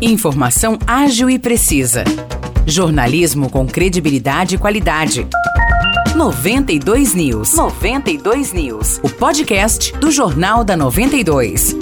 [0.00, 2.02] Informação ágil e precisa.
[2.66, 5.26] Jornalismo com credibilidade e qualidade.
[6.16, 7.54] 92 News.
[7.54, 9.00] 92 News.
[9.02, 11.76] O podcast do Jornal da 92.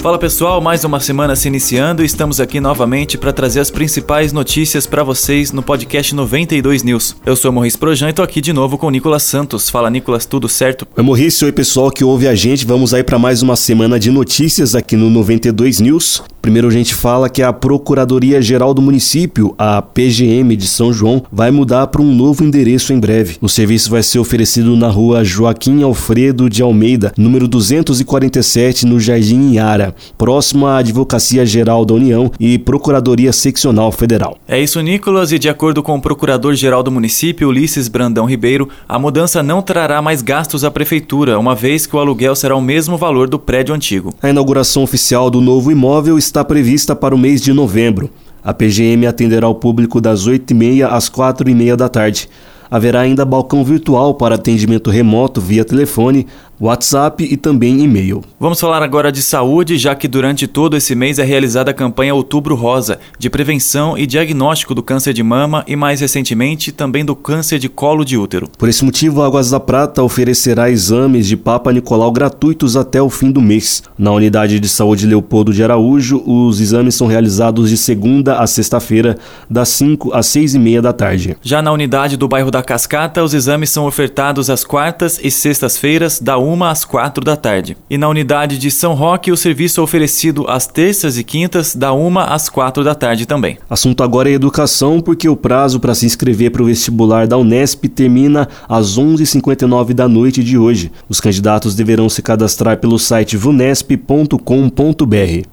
[0.00, 4.32] Fala pessoal, mais uma semana se iniciando e estamos aqui novamente para trazer as principais
[4.32, 7.14] notícias para vocês no podcast 92 News.
[7.24, 9.70] Eu sou o Morris Projan e estou aqui de novo com o Nicolas Santos.
[9.70, 10.88] Fala Nicolas, tudo certo?
[10.96, 12.66] Oi Morris, oi pessoal que ouve a gente.
[12.66, 16.24] Vamos aí para mais uma semana de notícias aqui no 92 News.
[16.42, 21.22] Primeiro a gente fala que a Procuradoria Geral do Município, a PGM de São João,
[21.30, 23.36] vai mudar para um novo endereço em breve.
[23.40, 29.52] O serviço vai ser oferecido na rua Joaquim Alfredo de Almeida, número 247, no Jardim
[29.52, 34.36] Iara, próximo à Advocacia Geral da União e Procuradoria Seccional Federal.
[34.48, 38.98] É isso, Nicolas, e de acordo com o Procurador-Geral do Município, Ulisses Brandão Ribeiro, a
[38.98, 42.98] mudança não trará mais gastos à Prefeitura, uma vez que o aluguel será o mesmo
[42.98, 44.12] valor do prédio antigo.
[44.20, 48.08] A inauguração oficial do novo imóvel está está prevista para o mês de novembro.
[48.42, 52.26] A PGM atenderá o público das 8h30 às 4h30 da tarde.
[52.70, 56.26] Haverá ainda balcão virtual para atendimento remoto via telefone,
[56.62, 58.22] WhatsApp e também e-mail.
[58.38, 62.14] Vamos falar agora de saúde, já que durante todo esse mês é realizada a campanha
[62.14, 67.16] Outubro Rosa, de prevenção e diagnóstico do câncer de mama e, mais recentemente, também do
[67.16, 68.48] câncer de colo de útero.
[68.56, 73.10] Por esse motivo, a Águas da Prata oferecerá exames de Papa Nicolau gratuitos até o
[73.10, 73.82] fim do mês.
[73.98, 79.18] Na unidade de saúde Leopoldo de Araújo, os exames são realizados de segunda a sexta-feira,
[79.50, 81.36] das 5 às 6 e meia da tarde.
[81.42, 86.20] Já na unidade do bairro da Cascata, os exames são ofertados às quartas e sextas-feiras,
[86.20, 87.76] da 1 às 4 da tarde.
[87.88, 91.92] E na unidade de São Roque, o serviço é oferecido às terças e quintas, da
[91.92, 93.58] 1 às 4 da tarde também.
[93.70, 97.84] Assunto agora é educação, porque o prazo para se inscrever para o vestibular da Unesp
[97.84, 100.90] termina às 11h59 da noite de hoje.
[101.08, 104.36] Os candidatos deverão se cadastrar pelo site vunesp.com.br.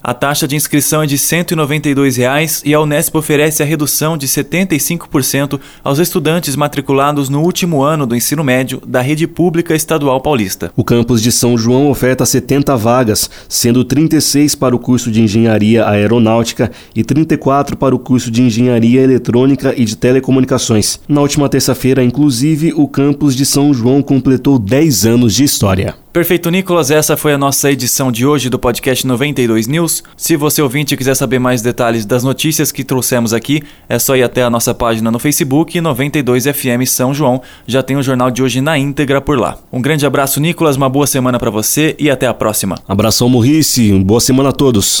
[0.02, 4.26] A taxa de inscrição é de 192 reais e a Unesp oferece a redução de
[4.26, 10.72] 75% aos estudantes matriculados no último ano do ensino médio da rede pública estadual paulista.
[10.76, 15.88] O campus de São João oferta 70 vagas, sendo 36 para o curso de Engenharia
[15.88, 20.98] Aeronáutica e 34 para o curso de Engenharia Eletrônica e de Telecomunicações.
[21.06, 25.94] Na última terça-feira, inclusive, o campus de São João completou 10 anos de história.
[26.12, 26.90] Perfeito, Nicolas.
[26.90, 30.02] Essa foi a nossa edição de hoje do podcast 92 News.
[30.16, 34.24] Se você ouvinte quiser saber mais detalhes das notícias que trouxemos aqui, é só ir
[34.24, 37.40] até a nossa página no Facebook 92 FM São João.
[37.64, 39.56] Já tem o jornal de hoje na íntegra por lá.
[39.72, 40.74] Um grande abraço, Nicolas.
[40.74, 42.74] Uma boa semana para você e até a próxima.
[42.88, 43.92] Abração, Morrice.
[44.00, 45.00] Boa semana a todos.